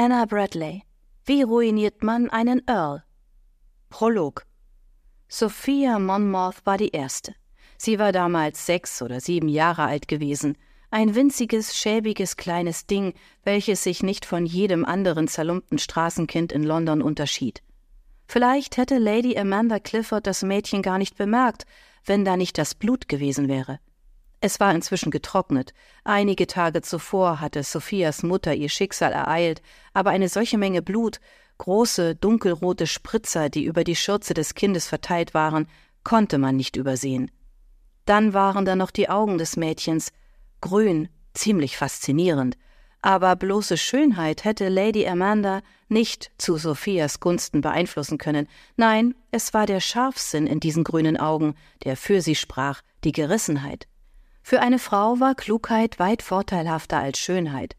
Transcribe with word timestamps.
Anna 0.00 0.26
Bradley. 0.26 0.84
Wie 1.24 1.42
ruiniert 1.42 2.04
man 2.04 2.30
einen 2.30 2.62
Earl? 2.68 3.02
Prolog. 3.90 4.46
Sophia 5.26 5.98
Monmouth 5.98 6.64
war 6.64 6.78
die 6.78 6.90
erste. 6.90 7.34
Sie 7.78 7.98
war 7.98 8.12
damals 8.12 8.64
sechs 8.64 9.02
oder 9.02 9.18
sieben 9.18 9.48
Jahre 9.48 9.82
alt 9.82 10.06
gewesen, 10.06 10.56
ein 10.92 11.16
winziges, 11.16 11.76
schäbiges 11.76 12.36
kleines 12.36 12.86
Ding, 12.86 13.12
welches 13.42 13.82
sich 13.82 14.04
nicht 14.04 14.24
von 14.24 14.46
jedem 14.46 14.84
anderen 14.84 15.26
zerlumpten 15.26 15.78
Straßenkind 15.78 16.52
in 16.52 16.62
London 16.62 17.02
unterschied. 17.02 17.64
Vielleicht 18.28 18.76
hätte 18.76 18.98
Lady 18.98 19.36
Amanda 19.36 19.80
Clifford 19.80 20.28
das 20.28 20.44
Mädchen 20.44 20.82
gar 20.82 20.98
nicht 20.98 21.16
bemerkt, 21.16 21.66
wenn 22.04 22.24
da 22.24 22.36
nicht 22.36 22.56
das 22.56 22.76
Blut 22.76 23.08
gewesen 23.08 23.48
wäre. 23.48 23.80
Es 24.40 24.60
war 24.60 24.72
inzwischen 24.72 25.10
getrocknet. 25.10 25.74
Einige 26.04 26.46
Tage 26.46 26.82
zuvor 26.82 27.40
hatte 27.40 27.62
Sophias 27.64 28.22
Mutter 28.22 28.54
ihr 28.54 28.68
Schicksal 28.68 29.12
ereilt, 29.12 29.62
aber 29.92 30.10
eine 30.10 30.28
solche 30.28 30.58
Menge 30.58 30.80
Blut, 30.80 31.20
große, 31.58 32.14
dunkelrote 32.14 32.86
Spritzer, 32.86 33.48
die 33.48 33.64
über 33.64 33.82
die 33.82 33.96
Schürze 33.96 34.34
des 34.34 34.54
Kindes 34.54 34.86
verteilt 34.86 35.34
waren, 35.34 35.66
konnte 36.04 36.38
man 36.38 36.54
nicht 36.56 36.76
übersehen. 36.76 37.30
Dann 38.04 38.32
waren 38.32 38.64
da 38.64 38.76
noch 38.76 38.92
die 38.92 39.08
Augen 39.08 39.38
des 39.38 39.56
Mädchens, 39.56 40.12
grün, 40.60 41.08
ziemlich 41.34 41.76
faszinierend, 41.76 42.56
aber 43.02 43.36
bloße 43.36 43.76
Schönheit 43.76 44.44
hätte 44.44 44.68
Lady 44.68 45.06
Amanda 45.06 45.62
nicht 45.88 46.30
zu 46.38 46.56
Sophias 46.56 47.20
Gunsten 47.20 47.60
beeinflussen 47.60 48.18
können. 48.18 48.48
Nein, 48.76 49.14
es 49.30 49.54
war 49.54 49.66
der 49.66 49.80
Scharfsinn 49.80 50.46
in 50.46 50.60
diesen 50.60 50.84
grünen 50.84 51.16
Augen, 51.16 51.54
der 51.84 51.96
für 51.96 52.22
sie 52.22 52.34
sprach, 52.34 52.82
die 53.04 53.12
Gerissenheit. 53.12 53.86
Für 54.48 54.60
eine 54.60 54.78
Frau 54.78 55.20
war 55.20 55.34
Klugheit 55.34 55.98
weit 55.98 56.22
vorteilhafter 56.22 56.96
als 56.96 57.18
Schönheit. 57.18 57.76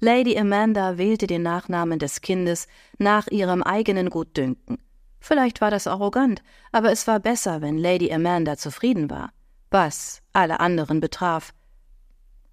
Lady 0.00 0.36
Amanda 0.36 0.98
wählte 0.98 1.28
den 1.28 1.42
Nachnamen 1.42 2.00
des 2.00 2.20
Kindes 2.20 2.66
nach 2.98 3.28
ihrem 3.28 3.62
eigenen 3.62 4.10
Gutdünken. 4.10 4.78
Vielleicht 5.20 5.60
war 5.60 5.70
das 5.70 5.86
arrogant, 5.86 6.42
aber 6.72 6.90
es 6.90 7.06
war 7.06 7.20
besser, 7.20 7.60
wenn 7.60 7.78
Lady 7.78 8.12
Amanda 8.12 8.56
zufrieden 8.56 9.08
war. 9.08 9.30
Was 9.70 10.20
alle 10.32 10.58
anderen 10.58 10.98
betraf, 10.98 11.54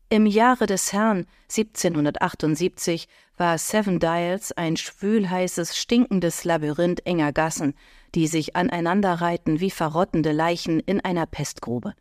im 0.09 0.27
Jahre 0.27 0.67
des 0.67 0.93
Herrn 0.93 1.25
1778 1.49 3.07
war 3.37 3.57
Seven 3.57 3.99
Dials 3.99 4.51
ein 4.51 4.77
schwülheißes, 4.77 5.75
stinkendes 5.75 6.43
Labyrinth 6.43 7.03
enger 7.07 7.33
Gassen, 7.33 7.73
die 8.13 8.27
sich 8.27 8.55
aneinanderreihten 8.55 9.59
wie 9.59 9.71
verrottende 9.71 10.31
Leichen 10.31 10.79
in 10.79 11.03
einer 11.03 11.25
Pestgrube. 11.25 11.95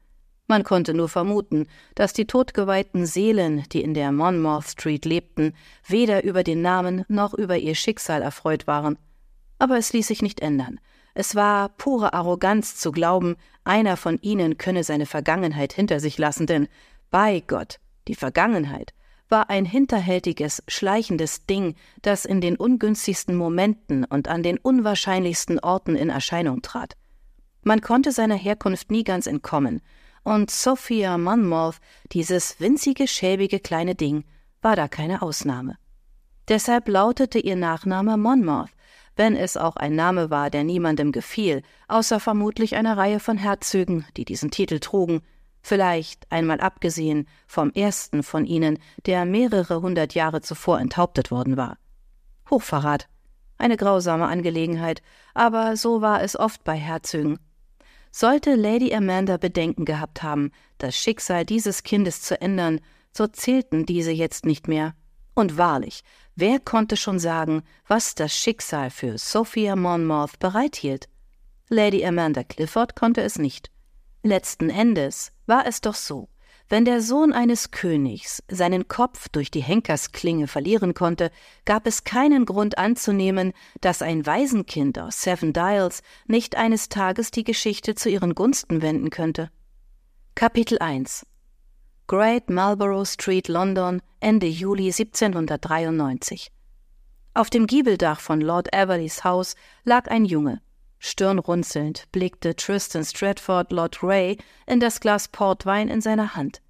Man 0.49 0.63
konnte 0.63 0.95
nur 0.95 1.09
vermuten, 1.09 1.67
dass 1.95 2.13
die 2.13 2.27
totgeweihten 2.27 3.05
Seelen, 3.05 3.65
die 3.73 3.83
in 3.83 3.95
der 3.95 4.13
Monmouth 4.13 4.69
Street 4.69 5.05
lebten, 5.05 5.55
weder 5.87 6.23
über 6.23 6.45
den 6.45 6.63
Namen 6.63 7.05
noch 7.09 7.35
über 7.35 7.57
ihr 7.57 7.75
Schicksal 7.75 8.23
erfreut 8.23 8.67
waren. 8.67 8.97
Aber 9.59 9.77
es 9.77 9.93
ließ 9.93 10.07
sich 10.07 10.23
nicht 10.23 10.41
ändern. 10.41 10.79
Es 11.15 11.35
war 11.35 11.71
pure 11.71 12.13
Arroganz 12.13 12.77
zu 12.77 12.93
glauben, 12.93 13.37
einer 13.65 13.97
von 13.97 14.19
ihnen 14.21 14.59
könne 14.59 14.85
seine 14.85 15.07
Vergangenheit 15.07 15.73
hinter 15.73 15.99
sich 15.99 16.19
lassen, 16.19 16.47
denn 16.47 16.69
bei 17.11 17.43
Gott, 17.47 17.81
die 18.07 18.15
Vergangenheit 18.15 18.93
war 19.29 19.51
ein 19.51 19.65
hinterhältiges, 19.65 20.63
schleichendes 20.69 21.47
Ding, 21.47 21.75
das 22.03 22.25
in 22.25 22.41
den 22.41 22.57
ungünstigsten 22.57 23.35
Momenten 23.35 24.05
und 24.05 24.29
an 24.29 24.43
den 24.43 24.59
unwahrscheinlichsten 24.59 25.59
Orten 25.59 25.97
in 25.97 26.11
Erscheinung 26.11 26.63
trat. 26.63 26.97
Man 27.63 27.81
konnte 27.81 28.13
seiner 28.13 28.37
Herkunft 28.37 28.91
nie 28.91 29.03
ganz 29.03 29.27
entkommen, 29.27 29.83
und 30.27 30.51
Sophia 30.51 31.19
Monmouth, 31.19 31.77
dieses 32.11 32.59
winzige, 32.59 33.07
schäbige 33.07 33.61
kleine 33.61 33.95
Ding, 33.95 34.25
war 34.61 34.75
da 34.75 34.89
keine 34.89 35.23
Ausnahme. 35.23 35.77
Deshalb 36.49 36.89
lautete 36.89 37.39
ihr 37.39 37.55
Nachname 37.55 38.17
Monmouth, 38.17 38.71
wenn 39.15 39.37
es 39.37 39.57
auch 39.57 39.77
ein 39.77 39.95
Name 39.95 40.29
war, 40.29 40.51
der 40.51 40.65
niemandem 40.65 41.13
gefiel, 41.13 41.63
außer 41.87 42.19
vermutlich 42.19 42.75
einer 42.75 42.97
Reihe 42.97 43.21
von 43.21 43.39
Herzögen, 43.39 44.05
die 44.17 44.25
diesen 44.25 44.51
Titel 44.51 44.81
trugen, 44.81 45.23
vielleicht 45.63 46.31
einmal 46.33 46.61
abgesehen 46.61 47.29
vom 47.47 47.71
ersten 47.71 48.25
von 48.25 48.47
ihnen, 48.47 48.81
der 49.07 49.27
mehrere 49.27 49.81
hundert 49.81 50.15
Jahre 50.15 50.41
zuvor 50.41 50.81
enthauptet 50.81 51.31
worden 51.31 51.57
war. 51.57 51.79
Hochverrat. 52.51 53.09
Eine 53.59 53.77
grausame 53.77 54.27
Angelegenheit, 54.27 55.03
aber 55.35 55.77
so 55.77 56.01
war 56.01 56.21
es 56.21 56.37
oft 56.37 56.65
bei 56.65 56.75
Herzögen. 56.75 57.39
Sollte 58.19 58.55
Lady 58.55 58.95
Amanda 58.95 59.37
Bedenken 59.37 59.85
gehabt 59.85 60.23
haben, 60.23 60.51
das 60.79 60.97
Schicksal 60.97 61.45
dieses 61.45 61.83
Kindes 61.83 62.23
zu 62.23 62.41
ändern, 62.41 62.81
so 63.13 63.27
zählten 63.27 63.85
diese 63.85 64.11
jetzt 64.11 64.47
nicht 64.47 64.69
mehr. 64.69 64.95
Und 65.35 65.59
wahrlich, 65.59 66.01
wer 66.35 66.59
konnte 66.59 66.97
schon 66.97 67.19
sagen, 67.19 67.63
was 67.87 68.15
das 68.15 68.35
Schicksal 68.35 68.89
für 68.89 69.19
Sophia 69.19 69.77
Monmouth 69.77 70.39
bereithielt? 70.39 71.11
Lady 71.69 72.07
Amanda 72.07 72.43
Clifford 72.43 72.97
konnte 72.97 73.21
es 73.21 73.39
nicht. 73.39 73.71
Letzten 74.23 74.71
Endes 74.71 75.31
war 75.45 75.67
es 75.67 75.83
doch 75.83 75.95
so, 75.95 76.31
wenn 76.69 76.85
der 76.85 77.01
Sohn 77.01 77.33
eines 77.33 77.71
Königs 77.71 78.43
seinen 78.49 78.89
Kopf 78.89 79.29
durch 79.29 79.51
die 79.51 79.63
Henkersklinge 79.63 80.49
verlieren 80.49 80.95
konnte, 80.95 81.31
gab 81.65 81.87
es 81.87 82.03
keinen 82.03 82.45
Grund 82.45 82.77
anzunehmen, 82.77 83.53
dass 83.81 84.03
ein 84.03 84.27
Waisenkind 84.27 84.99
aus 84.99 85.23
Seven 85.23 85.53
Dials 85.53 86.03
nicht 86.27 86.57
eines 86.57 86.89
Tages 86.89 87.31
die 87.31 87.45
Geschichte 87.45 87.95
zu 87.95 88.09
ihren 88.09 88.35
Gunsten 88.35 88.83
wenden 88.83 89.11
könnte. 89.11 89.51
Kapitel 90.35 90.79
1 90.81 91.25
Great 92.09 92.51
Marlborough 92.51 93.09
Street, 93.09 93.49
London, 93.49 94.03
Ende 94.21 94.47
Juli 94.47 94.87
1793. 94.87 96.51
Auf 97.35 97.51
dem 97.51 97.67
Giebeldach 97.67 98.21
von 98.21 98.41
Lord 98.41 98.73
Everleys 98.73 99.25
Haus 99.25 99.57
lag 99.85 100.09
ein 100.09 100.25
Junge, 100.25 100.63
Stirnrunzelnd 100.99 102.11
blickte 102.13 102.57
Tristan 102.57 103.05
Stratford 103.05 103.73
Lord 103.73 104.03
Ray 104.03 104.39
in 104.67 104.81
das 104.81 105.01
Glas 105.01 105.29
Portwein 105.29 105.89
in 105.89 106.01
seiner 106.01 106.35
Hand. 106.35 106.63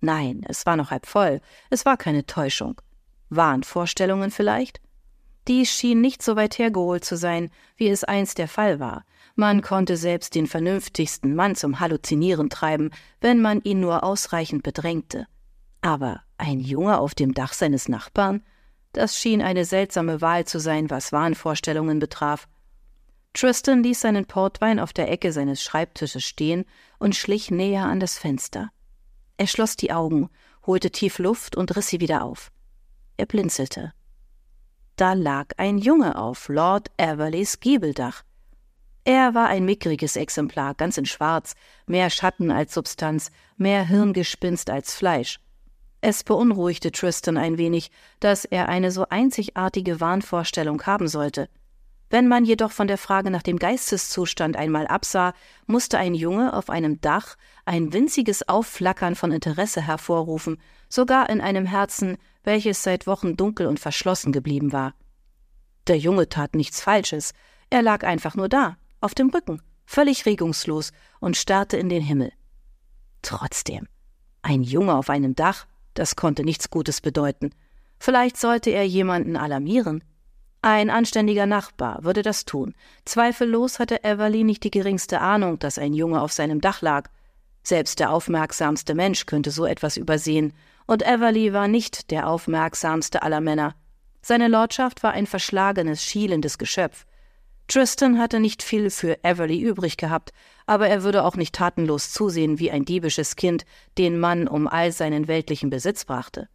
Nein, 0.00 0.42
es 0.48 0.66
war 0.66 0.76
noch 0.76 0.90
halb 0.90 1.06
voll, 1.06 1.40
es 1.68 1.84
war 1.84 1.96
keine 1.96 2.26
Täuschung. 2.26 2.80
Wahnvorstellungen 3.28 4.30
vielleicht? 4.30 4.80
Dies 5.48 5.70
schien 5.70 6.00
nicht 6.00 6.22
so 6.22 6.36
weit 6.36 6.58
hergeholt 6.58 7.04
zu 7.04 7.16
sein, 7.16 7.50
wie 7.76 7.88
es 7.88 8.04
einst 8.04 8.38
der 8.38 8.48
Fall 8.48 8.78
war. 8.78 9.04
Man 9.34 9.62
konnte 9.62 9.96
selbst 9.96 10.34
den 10.34 10.46
vernünftigsten 10.46 11.34
Mann 11.34 11.56
zum 11.56 11.80
Halluzinieren 11.80 12.50
treiben, 12.50 12.90
wenn 13.20 13.40
man 13.40 13.60
ihn 13.62 13.80
nur 13.80 14.04
ausreichend 14.04 14.62
bedrängte. 14.62 15.26
Aber 15.80 16.22
ein 16.36 16.60
Junge 16.60 16.98
auf 16.98 17.14
dem 17.14 17.32
Dach 17.32 17.52
seines 17.52 17.88
Nachbarn? 17.88 18.42
Das 18.92 19.16
schien 19.16 19.40
eine 19.40 19.64
seltsame 19.64 20.20
Wahl 20.20 20.44
zu 20.44 20.58
sein, 20.58 20.90
was 20.90 21.12
Wahnvorstellungen 21.12 22.00
betraf. 22.00 22.48
Tristan 23.32 23.82
ließ 23.82 24.00
seinen 24.00 24.26
Portwein 24.26 24.80
auf 24.80 24.92
der 24.92 25.10
Ecke 25.10 25.32
seines 25.32 25.62
Schreibtisches 25.62 26.24
stehen 26.24 26.64
und 26.98 27.14
schlich 27.14 27.50
näher 27.50 27.84
an 27.84 28.00
das 28.00 28.18
Fenster. 28.18 28.70
Er 29.36 29.46
schloss 29.46 29.76
die 29.76 29.92
Augen, 29.92 30.30
holte 30.66 30.90
tief 30.90 31.18
Luft 31.18 31.56
und 31.56 31.74
riss 31.76 31.88
sie 31.88 32.00
wieder 32.00 32.24
auf. 32.24 32.50
Er 33.16 33.26
blinzelte. 33.26 33.92
Da 34.96 35.14
lag 35.14 35.52
ein 35.56 35.78
Junge 35.78 36.18
auf 36.18 36.48
Lord 36.48 36.90
Everleys 36.98 37.60
Giebeldach. 37.60 38.22
Er 39.04 39.34
war 39.34 39.48
ein 39.48 39.64
mickriges 39.64 40.16
Exemplar, 40.16 40.74
ganz 40.74 40.98
in 40.98 41.06
Schwarz, 41.06 41.54
mehr 41.86 42.10
Schatten 42.10 42.50
als 42.50 42.74
Substanz, 42.74 43.30
mehr 43.56 43.86
Hirngespinst 43.86 44.68
als 44.68 44.94
Fleisch. 44.94 45.40
Es 46.02 46.22
beunruhigte 46.22 46.92
Tristan 46.92 47.36
ein 47.36 47.56
wenig, 47.56 47.90
dass 48.20 48.44
er 48.44 48.68
eine 48.68 48.90
so 48.90 49.06
einzigartige 49.08 50.00
Wahnvorstellung 50.00 50.82
haben 50.84 51.08
sollte. 51.08 51.48
Wenn 52.10 52.26
man 52.26 52.44
jedoch 52.44 52.72
von 52.72 52.88
der 52.88 52.98
Frage 52.98 53.30
nach 53.30 53.42
dem 53.42 53.56
Geisteszustand 53.56 54.56
einmal 54.56 54.88
absah, 54.88 55.32
musste 55.66 55.96
ein 55.96 56.14
Junge 56.14 56.52
auf 56.52 56.68
einem 56.68 57.00
Dach 57.00 57.36
ein 57.64 57.92
winziges 57.92 58.48
Aufflackern 58.48 59.14
von 59.14 59.30
Interesse 59.30 59.80
hervorrufen, 59.80 60.60
sogar 60.88 61.30
in 61.30 61.40
einem 61.40 61.66
Herzen, 61.66 62.18
welches 62.42 62.82
seit 62.82 63.06
Wochen 63.06 63.36
dunkel 63.36 63.68
und 63.68 63.78
verschlossen 63.78 64.32
geblieben 64.32 64.72
war. 64.72 64.94
Der 65.86 65.98
Junge 65.98 66.28
tat 66.28 66.56
nichts 66.56 66.80
Falsches, 66.80 67.32
er 67.70 67.82
lag 67.82 68.04
einfach 68.04 68.34
nur 68.34 68.48
da, 68.48 68.76
auf 69.00 69.14
dem 69.14 69.30
Rücken, 69.30 69.62
völlig 69.86 70.26
regungslos 70.26 70.90
und 71.20 71.36
starrte 71.36 71.76
in 71.76 71.88
den 71.88 72.02
Himmel. 72.02 72.32
Trotzdem, 73.22 73.86
ein 74.42 74.62
Junge 74.62 74.94
auf 74.94 75.10
einem 75.10 75.36
Dach, 75.36 75.66
das 75.94 76.16
konnte 76.16 76.42
nichts 76.42 76.70
Gutes 76.70 77.00
bedeuten. 77.00 77.50
Vielleicht 78.00 78.36
sollte 78.36 78.70
er 78.70 78.84
jemanden 78.84 79.36
alarmieren. 79.36 80.02
Ein 80.62 80.90
anständiger 80.90 81.46
Nachbar 81.46 82.04
würde 82.04 82.22
das 82.22 82.44
tun. 82.44 82.74
Zweifellos 83.06 83.78
hatte 83.78 84.04
Everly 84.04 84.44
nicht 84.44 84.62
die 84.62 84.70
geringste 84.70 85.20
Ahnung, 85.20 85.58
dass 85.58 85.78
ein 85.78 85.94
Junge 85.94 86.20
auf 86.20 86.32
seinem 86.32 86.60
Dach 86.60 86.82
lag. 86.82 87.08
Selbst 87.62 87.98
der 87.98 88.10
aufmerksamste 88.10 88.94
Mensch 88.94 89.24
könnte 89.24 89.50
so 89.50 89.64
etwas 89.64 89.96
übersehen, 89.96 90.52
und 90.86 91.06
Everly 91.06 91.52
war 91.54 91.66
nicht 91.66 92.10
der 92.10 92.28
aufmerksamste 92.28 93.22
aller 93.22 93.40
Männer. 93.40 93.74
Seine 94.22 94.48
Lordschaft 94.48 95.02
war 95.02 95.12
ein 95.12 95.26
verschlagenes, 95.26 96.04
schielendes 96.04 96.58
Geschöpf. 96.58 97.06
Tristan 97.66 98.18
hatte 98.18 98.40
nicht 98.40 98.62
viel 98.62 98.90
für 98.90 99.22
Everly 99.22 99.60
übrig 99.60 99.96
gehabt, 99.96 100.32
aber 100.66 100.88
er 100.88 101.04
würde 101.04 101.24
auch 101.24 101.36
nicht 101.36 101.54
tatenlos 101.54 102.12
zusehen 102.12 102.58
wie 102.58 102.70
ein 102.70 102.84
diebisches 102.84 103.36
Kind, 103.36 103.64
den 103.96 104.18
Mann 104.18 104.46
um 104.46 104.66
all 104.66 104.92
seinen 104.92 105.26
weltlichen 105.26 105.70
Besitz 105.70 106.04
brachte. 106.04 106.48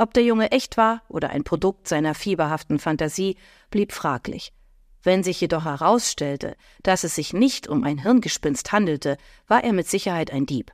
Ob 0.00 0.14
der 0.14 0.24
Junge 0.24 0.50
echt 0.50 0.78
war 0.78 1.02
oder 1.08 1.28
ein 1.28 1.44
Produkt 1.44 1.86
seiner 1.86 2.14
fieberhaften 2.14 2.78
Fantasie, 2.78 3.36
blieb 3.70 3.92
fraglich. 3.92 4.54
Wenn 5.02 5.22
sich 5.22 5.38
jedoch 5.42 5.66
herausstellte, 5.66 6.56
dass 6.82 7.04
es 7.04 7.16
sich 7.16 7.34
nicht 7.34 7.68
um 7.68 7.84
ein 7.84 7.98
Hirngespinst 7.98 8.72
handelte, 8.72 9.18
war 9.46 9.62
er 9.62 9.74
mit 9.74 9.86
Sicherheit 9.86 10.32
ein 10.32 10.46
Dieb. 10.46 10.72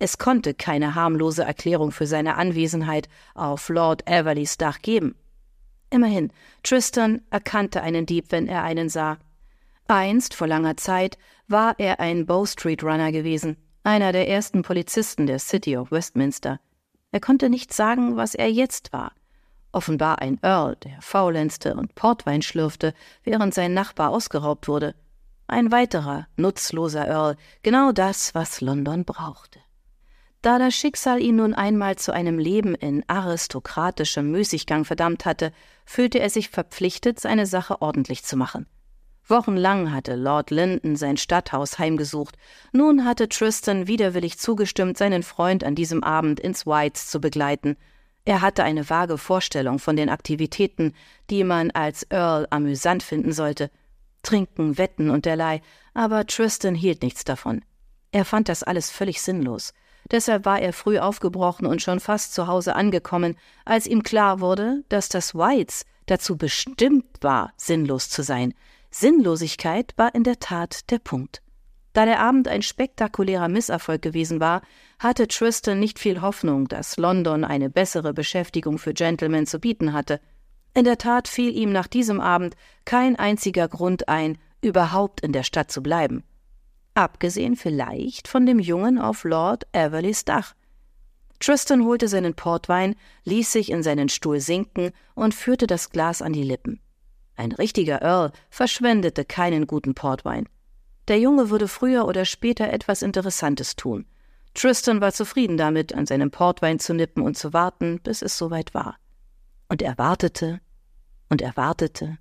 Es 0.00 0.18
konnte 0.18 0.54
keine 0.54 0.96
harmlose 0.96 1.44
Erklärung 1.44 1.92
für 1.92 2.08
seine 2.08 2.34
Anwesenheit 2.34 3.08
auf 3.36 3.68
Lord 3.68 4.08
Everleys 4.08 4.56
Dach 4.56 4.82
geben. 4.82 5.14
Immerhin, 5.90 6.32
Tristan 6.64 7.22
erkannte 7.30 7.80
einen 7.80 8.06
Dieb, 8.06 8.32
wenn 8.32 8.48
er 8.48 8.64
einen 8.64 8.88
sah. 8.88 9.18
Einst, 9.86 10.34
vor 10.34 10.48
langer 10.48 10.76
Zeit, 10.76 11.16
war 11.46 11.78
er 11.78 12.00
ein 12.00 12.26
Bow 12.26 12.44
Street 12.44 12.82
Runner 12.82 13.12
gewesen, 13.12 13.56
einer 13.84 14.10
der 14.10 14.28
ersten 14.28 14.62
Polizisten 14.62 15.28
der 15.28 15.38
City 15.38 15.76
of 15.76 15.92
Westminster. 15.92 16.58
Er 17.12 17.20
konnte 17.20 17.50
nicht 17.50 17.72
sagen, 17.72 18.16
was 18.16 18.34
er 18.34 18.50
jetzt 18.50 18.92
war. 18.92 19.12
Offenbar 19.70 20.20
ein 20.20 20.38
Earl, 20.42 20.76
der 20.76 21.00
faulenzte 21.00 21.74
und 21.74 21.94
Portwein 21.94 22.42
schlürfte, 22.42 22.94
während 23.22 23.54
sein 23.54 23.74
Nachbar 23.74 24.10
ausgeraubt 24.10 24.66
wurde. 24.66 24.94
Ein 25.46 25.70
weiterer, 25.70 26.26
nutzloser 26.36 27.06
Earl, 27.06 27.36
genau 27.62 27.92
das, 27.92 28.34
was 28.34 28.60
London 28.60 29.04
brauchte. 29.04 29.60
Da 30.40 30.58
das 30.58 30.74
Schicksal 30.74 31.20
ihn 31.20 31.36
nun 31.36 31.54
einmal 31.54 31.96
zu 31.96 32.12
einem 32.12 32.38
Leben 32.38 32.74
in 32.74 33.04
aristokratischem 33.08 34.30
Müßiggang 34.30 34.84
verdammt 34.84 35.24
hatte, 35.24 35.52
fühlte 35.84 36.18
er 36.18 36.30
sich 36.30 36.48
verpflichtet, 36.48 37.20
seine 37.20 37.46
Sache 37.46 37.80
ordentlich 37.80 38.24
zu 38.24 38.36
machen. 38.36 38.66
Wochenlang 39.28 39.92
hatte 39.92 40.16
Lord 40.16 40.50
Linden 40.50 40.96
sein 40.96 41.16
Stadthaus 41.16 41.78
heimgesucht. 41.78 42.36
Nun 42.72 43.04
hatte 43.04 43.28
Tristan 43.28 43.86
widerwillig 43.86 44.38
zugestimmt, 44.38 44.98
seinen 44.98 45.22
Freund 45.22 45.64
an 45.64 45.74
diesem 45.74 46.02
Abend 46.02 46.40
ins 46.40 46.66
Whites 46.66 47.08
zu 47.08 47.20
begleiten. 47.20 47.76
Er 48.24 48.40
hatte 48.40 48.64
eine 48.64 48.88
vage 48.88 49.18
Vorstellung 49.18 49.78
von 49.78 49.96
den 49.96 50.08
Aktivitäten, 50.08 50.94
die 51.30 51.44
man 51.44 51.70
als 51.70 52.04
Earl 52.10 52.46
amüsant 52.50 53.02
finden 53.02 53.32
sollte. 53.32 53.70
Trinken, 54.22 54.78
Wetten 54.78 55.10
und 55.10 55.24
derlei, 55.24 55.60
aber 55.94 56.26
Tristan 56.26 56.74
hielt 56.74 57.02
nichts 57.02 57.24
davon. 57.24 57.64
Er 58.12 58.24
fand 58.24 58.48
das 58.48 58.62
alles 58.62 58.90
völlig 58.90 59.20
sinnlos. 59.22 59.72
Deshalb 60.10 60.44
war 60.44 60.60
er 60.60 60.72
früh 60.72 60.98
aufgebrochen 60.98 61.66
und 61.66 61.80
schon 61.80 62.00
fast 62.00 62.34
zu 62.34 62.46
Hause 62.46 62.76
angekommen, 62.76 63.36
als 63.64 63.86
ihm 63.86 64.02
klar 64.02 64.40
wurde, 64.40 64.84
dass 64.88 65.08
das 65.08 65.34
Whites 65.34 65.84
dazu 66.06 66.36
bestimmt 66.36 67.06
war, 67.20 67.52
sinnlos 67.56 68.08
zu 68.10 68.22
sein. 68.22 68.54
Sinnlosigkeit 68.94 69.94
war 69.96 70.14
in 70.14 70.22
der 70.22 70.38
Tat 70.38 70.90
der 70.90 70.98
Punkt. 70.98 71.42
Da 71.94 72.04
der 72.04 72.20
Abend 72.20 72.46
ein 72.46 72.62
spektakulärer 72.62 73.48
Misserfolg 73.48 74.00
gewesen 74.00 74.38
war, 74.38 74.62
hatte 74.98 75.28
Tristan 75.28 75.80
nicht 75.80 75.98
viel 75.98 76.20
Hoffnung, 76.20 76.68
dass 76.68 76.96
London 76.98 77.44
eine 77.44 77.68
bessere 77.70 78.14
Beschäftigung 78.14 78.78
für 78.78 78.94
Gentlemen 78.94 79.46
zu 79.46 79.58
bieten 79.58 79.92
hatte. 79.92 80.20
In 80.74 80.84
der 80.84 80.98
Tat 80.98 81.28
fiel 81.28 81.54
ihm 81.54 81.72
nach 81.72 81.86
diesem 81.86 82.20
Abend 82.20 82.54
kein 82.84 83.16
einziger 83.16 83.68
Grund 83.68 84.08
ein, 84.08 84.38
überhaupt 84.62 85.20
in 85.20 85.32
der 85.32 85.42
Stadt 85.42 85.70
zu 85.70 85.82
bleiben. 85.82 86.22
Abgesehen 86.94 87.56
vielleicht 87.56 88.28
von 88.28 88.44
dem 88.44 88.58
Jungen 88.58 88.98
auf 88.98 89.24
Lord 89.24 89.66
Everleys 89.72 90.24
Dach. 90.24 90.54
Tristan 91.40 91.84
holte 91.84 92.08
seinen 92.08 92.34
Portwein, 92.34 92.94
ließ 93.24 93.50
sich 93.50 93.70
in 93.70 93.82
seinen 93.82 94.08
Stuhl 94.08 94.40
sinken 94.40 94.92
und 95.14 95.34
führte 95.34 95.66
das 95.66 95.90
Glas 95.90 96.22
an 96.22 96.32
die 96.32 96.44
Lippen. 96.44 96.81
Ein 97.42 97.50
richtiger 97.50 98.02
Earl 98.02 98.30
verschwendete 98.50 99.24
keinen 99.24 99.66
guten 99.66 99.94
Portwein. 99.94 100.48
Der 101.08 101.18
Junge 101.18 101.50
würde 101.50 101.66
früher 101.66 102.06
oder 102.06 102.24
später 102.24 102.72
etwas 102.72 103.02
Interessantes 103.02 103.74
tun. 103.74 104.06
Tristan 104.54 105.00
war 105.00 105.12
zufrieden 105.12 105.56
damit, 105.56 105.92
an 105.92 106.06
seinem 106.06 106.30
Portwein 106.30 106.78
zu 106.78 106.94
nippen 106.94 107.20
und 107.20 107.36
zu 107.36 107.52
warten, 107.52 107.98
bis 108.00 108.22
es 108.22 108.38
soweit 108.38 108.74
war. 108.74 108.96
Und 109.68 109.82
er 109.82 109.98
wartete 109.98 110.60
und 111.30 111.42
er 111.42 111.56
wartete 111.56 112.16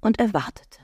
und 0.00 0.20
er 0.20 0.32
wartete. 0.32 0.82